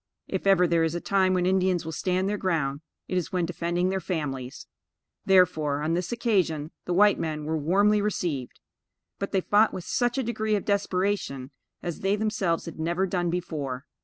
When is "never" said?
12.79-13.05